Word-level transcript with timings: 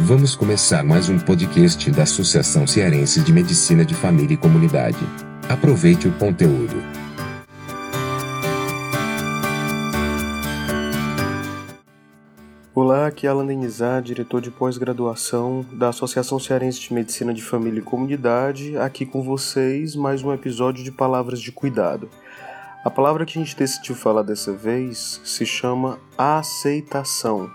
Vamos 0.00 0.34
começar 0.34 0.82
mais 0.82 1.08
um 1.08 1.20
podcast 1.20 1.88
da 1.92 2.02
Associação 2.02 2.66
Cearense 2.66 3.20
de 3.20 3.32
Medicina 3.32 3.84
de 3.84 3.94
Família 3.94 4.34
e 4.34 4.36
Comunidade. 4.36 4.98
Aproveite 5.48 6.08
o 6.08 6.12
conteúdo. 6.18 6.74
Olá, 12.74 13.06
aqui 13.06 13.28
é 13.28 13.30
Alan 13.30 13.46
Denizar, 13.46 14.02
diretor 14.02 14.40
de 14.40 14.50
pós-graduação 14.50 15.64
da 15.72 15.90
Associação 15.90 16.40
Cearense 16.40 16.80
de 16.80 16.92
Medicina 16.92 17.32
de 17.32 17.42
Família 17.42 17.78
e 17.78 17.82
Comunidade, 17.82 18.76
aqui 18.76 19.06
com 19.06 19.22
vocês 19.22 19.94
mais 19.94 20.24
um 20.24 20.32
episódio 20.32 20.82
de 20.82 20.90
Palavras 20.90 21.40
de 21.40 21.52
Cuidado. 21.52 22.10
A 22.84 22.90
palavra 22.90 23.24
que 23.24 23.38
a 23.38 23.42
gente 23.42 23.56
decidiu 23.56 23.94
falar 23.94 24.22
dessa 24.22 24.52
vez 24.52 25.20
se 25.24 25.46
chama 25.46 26.00
aceitação. 26.18 27.48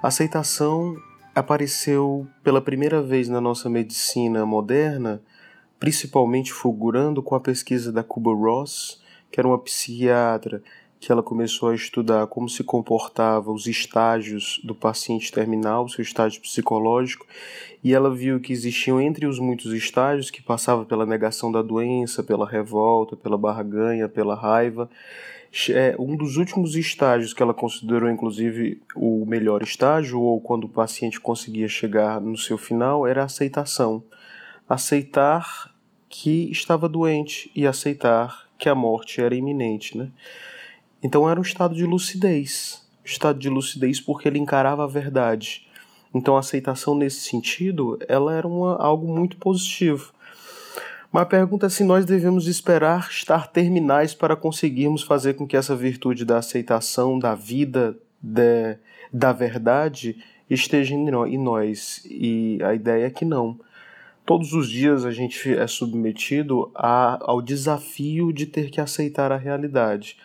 Aceitação 0.00 0.94
apareceu 1.36 2.26
pela 2.42 2.62
primeira 2.62 3.02
vez 3.02 3.28
na 3.28 3.42
nossa 3.42 3.68
medicina 3.68 4.46
moderna, 4.46 5.20
principalmente 5.78 6.50
fulgurando 6.50 7.22
com 7.22 7.34
a 7.34 7.40
pesquisa 7.40 7.92
da 7.92 8.02
Cuba 8.02 8.32
Ross, 8.32 9.02
que 9.30 9.38
era 9.38 9.46
uma 9.46 9.58
psiquiatra 9.58 10.62
que 10.98 11.12
ela 11.12 11.22
começou 11.22 11.68
a 11.68 11.74
estudar 11.74 12.26
como 12.26 12.48
se 12.48 12.64
comportava 12.64 13.52
os 13.52 13.66
estágios 13.66 14.58
do 14.64 14.74
paciente 14.74 15.30
terminal, 15.30 15.86
seu 15.90 16.00
estágio 16.00 16.40
psicológico, 16.40 17.26
e 17.84 17.92
ela 17.92 18.10
viu 18.10 18.40
que 18.40 18.50
existiam 18.50 18.98
entre 18.98 19.26
os 19.26 19.38
muitos 19.38 19.74
estágios 19.74 20.30
que 20.30 20.42
passava 20.42 20.86
pela 20.86 21.04
negação 21.04 21.52
da 21.52 21.60
doença, 21.60 22.22
pela 22.22 22.48
revolta, 22.48 23.14
pela 23.14 23.36
barganha, 23.36 24.08
pela 24.08 24.34
raiva, 24.34 24.88
é, 25.70 25.96
um 25.98 26.16
dos 26.16 26.36
últimos 26.36 26.74
estágios 26.74 27.32
que 27.32 27.42
ela 27.42 27.54
considerou, 27.54 28.10
inclusive, 28.10 28.82
o 28.94 29.24
melhor 29.24 29.62
estágio, 29.62 30.20
ou 30.20 30.40
quando 30.40 30.64
o 30.64 30.68
paciente 30.68 31.20
conseguia 31.20 31.68
chegar 31.68 32.20
no 32.20 32.36
seu 32.36 32.58
final, 32.58 33.06
era 33.06 33.22
a 33.22 33.26
aceitação. 33.26 34.02
Aceitar 34.68 35.74
que 36.08 36.50
estava 36.50 36.88
doente 36.88 37.50
e 37.54 37.66
aceitar 37.66 38.46
que 38.58 38.68
a 38.68 38.74
morte 38.74 39.20
era 39.20 39.34
iminente. 39.34 39.96
Né? 39.96 40.10
Então 41.02 41.28
era 41.28 41.38
um 41.38 41.42
estado 41.42 41.74
de 41.74 41.84
lucidez. 41.84 42.86
Estado 43.04 43.38
de 43.38 43.48
lucidez 43.48 44.00
porque 44.00 44.28
ele 44.28 44.38
encarava 44.38 44.84
a 44.84 44.88
verdade. 44.88 45.66
Então 46.14 46.36
a 46.36 46.40
aceitação 46.40 46.94
nesse 46.94 47.20
sentido, 47.20 47.98
ela 48.08 48.34
era 48.34 48.46
uma, 48.46 48.76
algo 48.76 49.06
muito 49.06 49.36
positivo. 49.36 50.12
Mas 51.16 51.22
a 51.22 51.26
pergunta 51.26 51.64
é 51.64 51.70
se 51.70 51.82
nós 51.82 52.04
devemos 52.04 52.46
esperar 52.46 53.08
estar 53.08 53.46
terminais 53.46 54.12
para 54.12 54.36
conseguirmos 54.36 55.02
fazer 55.02 55.32
com 55.32 55.46
que 55.46 55.56
essa 55.56 55.74
virtude 55.74 56.26
da 56.26 56.36
aceitação 56.36 57.18
da 57.18 57.34
vida, 57.34 57.96
de, 58.20 58.76
da 59.10 59.32
verdade, 59.32 60.22
esteja 60.50 60.94
em 60.94 61.38
nós. 61.38 62.04
E 62.04 62.58
a 62.62 62.74
ideia 62.74 63.06
é 63.06 63.10
que 63.10 63.24
não. 63.24 63.58
Todos 64.26 64.52
os 64.52 64.68
dias 64.68 65.06
a 65.06 65.10
gente 65.10 65.54
é 65.54 65.66
submetido 65.66 66.70
a, 66.74 67.18
ao 67.22 67.40
desafio 67.40 68.30
de 68.30 68.44
ter 68.44 68.68
que 68.68 68.78
aceitar 68.78 69.32
a 69.32 69.38
realidade. 69.38 70.18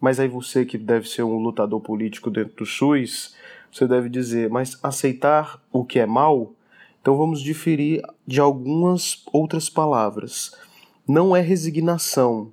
Mas 0.00 0.18
aí 0.18 0.26
você 0.26 0.64
que 0.64 0.78
deve 0.78 1.06
ser 1.06 1.22
um 1.22 1.36
lutador 1.36 1.82
político 1.82 2.30
dentro 2.30 2.56
do 2.56 2.64
SUS, 2.64 3.36
você 3.70 3.86
deve 3.86 4.08
dizer, 4.08 4.48
mas 4.48 4.78
aceitar 4.82 5.60
o 5.70 5.84
que 5.84 5.98
é 5.98 6.06
mal 6.06 6.54
então 7.00 7.16
vamos 7.16 7.40
diferir 7.40 8.02
de 8.26 8.40
algumas 8.40 9.24
outras 9.32 9.70
palavras. 9.70 10.54
Não 11.08 11.34
é 11.34 11.40
resignação. 11.40 12.52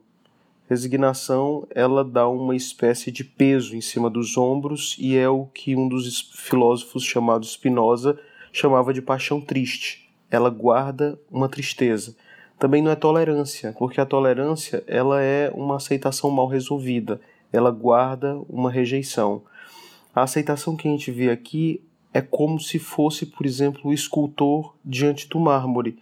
Resignação, 0.70 1.68
ela 1.74 2.04
dá 2.04 2.28
uma 2.28 2.56
espécie 2.56 3.12
de 3.12 3.24
peso 3.24 3.76
em 3.76 3.82
cima 3.82 4.10
dos 4.10 4.38
ombros 4.38 4.96
e 5.00 5.18
é 5.18 5.28
o 5.30 5.46
que 5.46 5.76
um 5.76 5.88
dos 5.88 6.32
filósofos 6.34 7.04
chamado 7.04 7.46
Spinoza 7.46 8.20
chamava 8.52 8.94
de 8.94 9.02
paixão 9.02 9.40
triste. 9.40 10.10
Ela 10.32 10.50
guarda 10.50 11.20
uma 11.32 11.48
tristeza. 11.48 12.16
Também 12.58 12.82
não 12.82 12.92
é 12.92 12.96
tolerância, 12.96 13.76
porque 13.78 14.02
a 14.02 14.06
tolerância 14.06 14.84
ela 14.88 15.22
é 15.22 15.52
uma 15.54 15.76
aceitação 15.76 16.30
mal 16.30 16.48
resolvida. 16.48 17.22
Ela 17.52 17.72
guarda 17.72 18.38
uma 18.50 18.72
rejeição. 18.72 19.44
A 20.16 20.24
aceitação 20.24 20.76
que 20.76 20.88
a 20.88 20.92
gente 20.92 21.12
vê 21.12 21.30
aqui 21.30 21.82
é 22.18 22.22
como 22.22 22.60
se 22.60 22.80
fosse, 22.80 23.28
por 23.28 23.46
exemplo, 23.46 23.92
o 23.92 23.94
escultor 23.94 24.76
diante 24.84 25.30
do 25.30 25.40
mármore. 25.40 26.00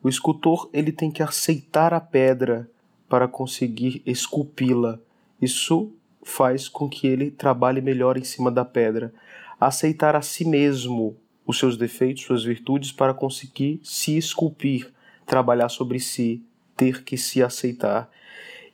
O 0.00 0.08
escultor 0.08 0.70
ele 0.72 0.92
tem 0.92 1.10
que 1.10 1.24
aceitar 1.24 1.92
a 1.92 1.98
pedra 1.98 2.70
para 3.08 3.26
conseguir 3.26 4.00
esculpi-la. 4.06 5.00
Isso 5.42 5.90
faz 6.22 6.68
com 6.68 6.88
que 6.88 7.08
ele 7.08 7.32
trabalhe 7.32 7.80
melhor 7.80 8.16
em 8.16 8.22
cima 8.22 8.48
da 8.48 8.64
pedra. 8.64 9.12
Aceitar 9.58 10.14
a 10.14 10.22
si 10.22 10.44
mesmo 10.44 11.16
os 11.44 11.58
seus 11.58 11.76
defeitos, 11.76 12.22
suas 12.22 12.44
virtudes, 12.44 12.92
para 12.92 13.12
conseguir 13.12 13.80
se 13.82 14.16
esculpir, 14.16 14.92
trabalhar 15.26 15.68
sobre 15.68 15.98
si, 15.98 16.44
ter 16.76 17.02
que 17.02 17.18
se 17.18 17.42
aceitar. 17.42 18.08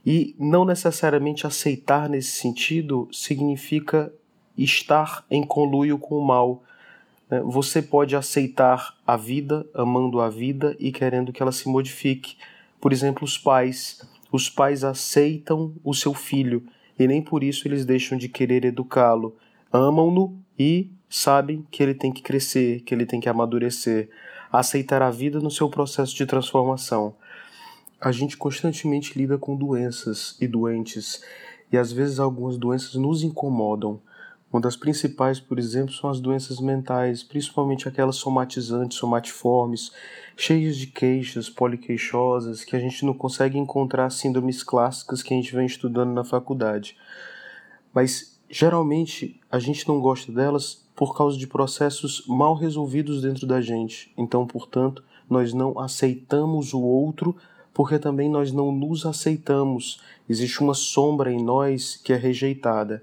E 0.05 0.37
não 0.39 0.67
necessariamente 0.67 1.47
aceitar 1.47 2.07
nesse 2.07 2.33
sentido 2.33 3.09
significa 3.11 4.13
estar 4.59 5.25
em 5.31 5.43
conluio 5.43 5.97
com 5.99 6.19
o 6.19 6.27
mal? 6.27 6.63
Você 7.41 7.81
pode 7.81 8.15
aceitar 8.15 8.95
a 9.07 9.17
vida, 9.17 9.67
amando 9.75 10.21
a 10.21 10.29
vida 10.29 10.77
e 10.79 10.93
querendo 10.93 11.33
que 11.33 11.43
ela 11.43 11.53
se 11.53 11.69
modifique. 11.69 12.37
Por 12.81 12.93
exemplo, 12.93 13.25
os 13.25 13.39
pais. 13.39 14.01
Os 14.31 14.51
pais 14.51 14.85
aceitam 14.85 15.75
o 15.83 15.95
seu 15.95 16.13
filho 16.13 16.67
e 16.99 17.07
nem 17.07 17.23
por 17.23 17.43
isso 17.43 17.67
eles 17.67 17.85
deixam 17.85 18.19
de 18.19 18.29
querer 18.29 18.65
educá-lo. 18.65 19.37
Amam-no 19.73 20.37
e 20.59 20.91
sabem 21.09 21.67
que 21.71 21.83
ele 21.83 21.95
tem 21.95 22.13
que 22.13 22.23
crescer, 22.23 22.81
que 22.81 22.95
ele 22.95 23.07
tem 23.07 23.21
que 23.21 23.29
amadurecer, 23.29 24.11
aceitar 24.51 25.03
a 25.03 25.11
vida 25.11 25.41
no 25.41 25.51
seu 25.51 25.69
processo 25.69 26.15
de 26.15 26.27
transformação. 26.27 27.15
A 28.01 28.13
gente 28.13 28.37
constantemente 28.37 29.17
lida 29.17 29.39
com 29.39 29.57
doenças 29.57 30.37
e 30.41 30.47
doentes, 30.47 31.23
e 31.71 31.79
às 31.79 31.93
vezes 31.93 32.19
algumas 32.19 32.57
doenças 32.57 32.95
nos 32.95 33.23
incomodam. 33.23 34.01
Uma 34.53 34.61
das 34.61 34.77
principais, 34.77 35.41
por 35.41 35.59
exemplo, 35.59 35.95
são 35.95 36.11
as 36.11 36.21
doenças 36.21 36.61
mentais, 36.61 37.23
principalmente 37.23 37.89
aquelas 37.89 38.17
somatizantes, 38.17 38.99
somatiformes, 38.99 39.91
cheias 40.37 40.77
de 40.77 40.89
queixas, 40.89 41.49
poliqueixosas, 41.49 42.63
que 42.63 42.77
a 42.77 42.79
gente 42.79 43.07
não 43.07 43.15
consegue 43.15 43.57
encontrar 43.57 44.11
síndromes 44.11 44.63
clássicas 44.63 45.23
que 45.23 45.33
a 45.33 45.37
gente 45.39 45.55
vem 45.55 45.65
estudando 45.65 46.13
na 46.13 46.23
faculdade. 46.23 46.99
Mas 47.95 48.39
geralmente 48.51 49.41
a 49.51 49.59
gente 49.59 49.89
não 49.89 49.99
gosta 49.99 50.31
delas 50.31 50.87
por 50.95 51.17
causa 51.17 51.39
de 51.39 51.47
processos 51.47 52.23
mal 52.29 52.55
resolvidos 52.55 53.23
dentro 53.23 53.47
da 53.47 53.63
gente. 53.63 54.13
Então, 54.19 54.47
portanto, 54.47 55.03
nós 55.31 55.55
não 55.55 55.79
aceitamos 55.79 56.75
o 56.75 56.81
outro 56.83 57.35
porque 57.73 57.99
também 57.99 58.29
nós 58.29 58.53
não 58.53 58.71
nos 58.71 59.07
aceitamos. 59.07 59.99
Existe 60.29 60.61
uma 60.61 60.75
sombra 60.75 61.33
em 61.33 61.43
nós 61.43 61.97
que 61.97 62.13
é 62.13 62.17
rejeitada. 62.17 63.03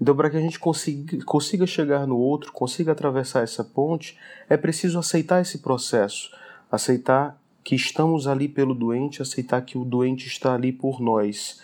Então, 0.00 0.14
para 0.14 0.28
que 0.28 0.36
a 0.36 0.40
gente 0.40 0.58
consiga, 0.58 1.24
consiga 1.24 1.66
chegar 1.66 2.06
no 2.06 2.18
outro, 2.18 2.52
consiga 2.52 2.92
atravessar 2.92 3.42
essa 3.42 3.64
ponte, 3.64 4.16
é 4.48 4.56
preciso 4.56 4.98
aceitar 4.98 5.40
esse 5.40 5.58
processo, 5.58 6.30
aceitar 6.70 7.40
que 7.64 7.74
estamos 7.74 8.26
ali 8.26 8.46
pelo 8.46 8.74
doente, 8.74 9.22
aceitar 9.22 9.62
que 9.62 9.78
o 9.78 9.84
doente 9.84 10.26
está 10.26 10.54
ali 10.54 10.70
por 10.70 11.00
nós. 11.00 11.60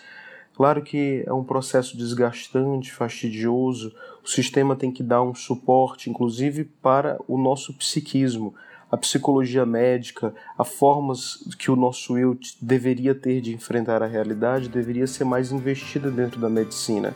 Claro 0.55 0.81
que 0.81 1.23
é 1.25 1.33
um 1.33 1.43
processo 1.43 1.95
desgastante, 1.95 2.91
fastidioso, 2.91 3.93
o 4.23 4.27
sistema 4.27 4.75
tem 4.75 4.91
que 4.91 5.03
dar 5.03 5.21
um 5.21 5.33
suporte, 5.33 6.09
inclusive 6.09 6.63
para 6.63 7.17
o 7.27 7.37
nosso 7.37 7.73
psiquismo, 7.73 8.53
a 8.91 8.97
psicologia 8.97 9.65
médica, 9.65 10.33
a 10.57 10.63
formas 10.63 11.43
que 11.57 11.71
o 11.71 11.75
nosso 11.75 12.17
eu 12.17 12.37
deveria 12.61 13.15
ter 13.15 13.41
de 13.41 13.53
enfrentar 13.53 14.03
a 14.03 14.07
realidade 14.07 14.69
deveria 14.69 15.07
ser 15.07 15.23
mais 15.23 15.51
investida 15.51 16.11
dentro 16.11 16.39
da 16.39 16.49
medicina 16.49 17.15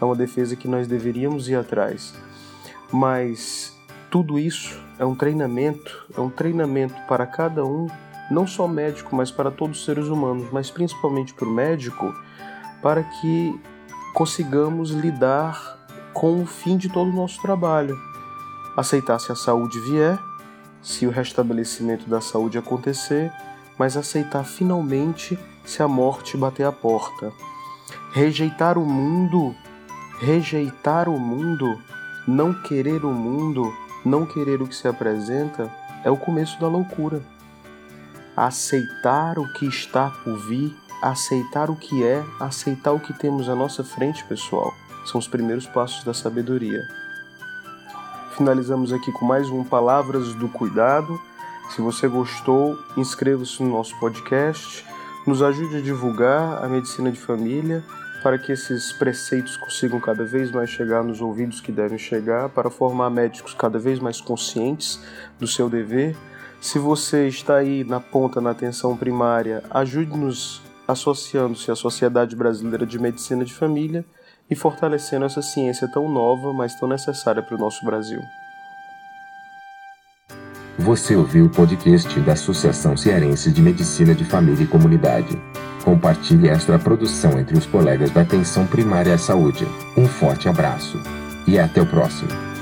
é 0.00 0.04
uma 0.04 0.16
defesa 0.16 0.56
que 0.56 0.68
nós 0.68 0.86
deveríamos 0.86 1.48
ir 1.48 1.56
atrás. 1.56 2.14
Mas 2.92 3.76
tudo 4.10 4.38
isso 4.38 4.80
é 4.98 5.04
um 5.04 5.14
treinamento, 5.14 6.06
é 6.16 6.20
um 6.20 6.30
treinamento 6.30 6.94
para 7.08 7.26
cada 7.26 7.64
um, 7.64 7.86
não 8.30 8.46
só 8.46 8.66
médico, 8.66 9.14
mas 9.14 9.30
para 9.30 9.50
todos 9.50 9.78
os 9.78 9.84
seres 9.84 10.06
humanos, 10.06 10.48
mas 10.52 10.70
principalmente 10.70 11.34
para 11.34 11.48
o 11.48 11.52
médico, 11.52 12.14
para 12.82 13.02
que 13.02 13.60
consigamos 14.14 14.90
lidar 14.90 15.76
com 16.12 16.42
o 16.42 16.46
fim 16.46 16.76
de 16.76 16.88
todo 16.88 17.10
o 17.10 17.14
nosso 17.14 17.40
trabalho. 17.42 17.98
Aceitar 18.76 19.18
se 19.18 19.32
a 19.32 19.34
saúde 19.34 19.78
vier, 19.80 20.18
se 20.82 21.06
o 21.06 21.10
restabelecimento 21.10 22.08
da 22.08 22.20
saúde 22.20 22.58
acontecer, 22.58 23.32
mas 23.78 23.96
aceitar 23.96 24.44
finalmente 24.44 25.38
se 25.64 25.82
a 25.82 25.88
morte 25.88 26.36
bater 26.36 26.64
a 26.64 26.72
porta. 26.72 27.32
Rejeitar 28.12 28.78
o 28.78 28.86
mundo 28.86 29.54
Rejeitar 30.18 31.10
o 31.10 31.18
mundo, 31.18 31.78
não 32.26 32.54
querer 32.54 33.04
o 33.04 33.12
mundo, 33.12 33.70
não 34.02 34.24
querer 34.24 34.62
o 34.62 34.66
que 34.66 34.74
se 34.74 34.88
apresenta, 34.88 35.70
é 36.02 36.10
o 36.10 36.16
começo 36.16 36.58
da 36.58 36.66
loucura. 36.66 37.22
Aceitar 38.34 39.38
o 39.38 39.52
que 39.52 39.66
está 39.66 40.10
por 40.24 40.38
vir, 40.38 40.74
aceitar 41.02 41.68
o 41.68 41.76
que 41.76 42.02
é, 42.02 42.24
aceitar 42.40 42.92
o 42.92 43.00
que 43.00 43.12
temos 43.12 43.46
à 43.46 43.54
nossa 43.54 43.84
frente, 43.84 44.24
pessoal, 44.24 44.72
são 45.04 45.18
os 45.18 45.28
primeiros 45.28 45.66
passos 45.66 46.02
da 46.02 46.14
sabedoria. 46.14 46.82
Finalizamos 48.38 48.94
aqui 48.94 49.12
com 49.12 49.26
mais 49.26 49.50
um 49.50 49.64
Palavras 49.64 50.34
do 50.34 50.48
Cuidado. 50.48 51.20
Se 51.70 51.82
você 51.82 52.08
gostou, 52.08 52.78
inscreva-se 52.96 53.62
no 53.62 53.70
nosso 53.70 53.98
podcast, 54.00 54.82
nos 55.26 55.42
ajude 55.42 55.76
a 55.76 55.80
divulgar 55.82 56.64
a 56.64 56.68
medicina 56.68 57.12
de 57.12 57.20
família 57.20 57.84
para 58.26 58.38
que 58.38 58.50
esses 58.50 58.92
preceitos 58.92 59.56
consigam 59.56 60.00
cada 60.00 60.24
vez 60.24 60.50
mais 60.50 60.68
chegar 60.68 61.04
nos 61.04 61.20
ouvidos 61.20 61.60
que 61.60 61.70
devem 61.70 61.96
chegar, 61.96 62.48
para 62.48 62.68
formar 62.68 63.08
médicos 63.08 63.54
cada 63.54 63.78
vez 63.78 64.00
mais 64.00 64.20
conscientes 64.20 65.00
do 65.38 65.46
seu 65.46 65.70
dever. 65.70 66.16
Se 66.60 66.76
você 66.76 67.28
está 67.28 67.58
aí 67.58 67.84
na 67.84 68.00
ponta 68.00 68.40
na 68.40 68.50
atenção 68.50 68.96
primária, 68.96 69.62
ajude-nos 69.70 70.60
associando-se 70.88 71.70
à 71.70 71.76
Sociedade 71.76 72.34
Brasileira 72.34 72.84
de 72.84 72.98
Medicina 72.98 73.44
de 73.44 73.54
Família 73.54 74.04
e 74.50 74.56
fortalecendo 74.56 75.24
essa 75.24 75.40
ciência 75.40 75.86
tão 75.86 76.10
nova, 76.10 76.52
mas 76.52 76.74
tão 76.80 76.88
necessária 76.88 77.44
para 77.44 77.54
o 77.54 77.60
nosso 77.60 77.84
Brasil. 77.84 78.20
Você 80.80 81.14
ouviu 81.14 81.44
o 81.44 81.50
podcast 81.50 82.18
da 82.18 82.32
Associação 82.32 82.96
Cearense 82.96 83.52
de 83.52 83.62
Medicina 83.62 84.16
de 84.16 84.24
Família 84.24 84.64
e 84.64 84.66
Comunidade. 84.66 85.40
Compartilhe 85.86 86.48
esta 86.48 86.76
produção 86.80 87.38
entre 87.38 87.56
os 87.56 87.64
colegas 87.64 88.10
da 88.10 88.22
atenção 88.22 88.66
primária 88.66 89.14
à 89.14 89.18
saúde. 89.18 89.68
Um 89.96 90.08
forte 90.08 90.48
abraço 90.48 91.00
e 91.46 91.60
até 91.60 91.80
o 91.80 91.86
próximo. 91.86 92.55